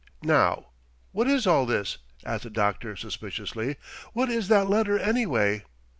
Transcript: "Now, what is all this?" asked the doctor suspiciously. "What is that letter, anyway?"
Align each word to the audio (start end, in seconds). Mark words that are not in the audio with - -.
"Now, 0.23 0.69
what 1.11 1.27
is 1.27 1.45
all 1.45 1.67
this?" 1.67 1.99
asked 2.25 2.41
the 2.45 2.49
doctor 2.49 2.95
suspiciously. 2.95 3.75
"What 4.13 4.31
is 4.31 4.47
that 4.47 4.67
letter, 4.67 4.97
anyway?" 4.97 5.61